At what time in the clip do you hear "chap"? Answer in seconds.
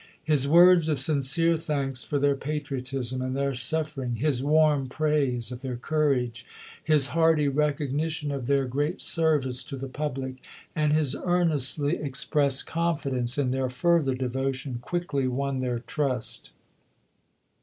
1.53-1.59